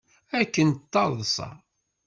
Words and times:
Akken 0.39 0.69
d 0.73 0.77
taḍsa. 0.91 1.49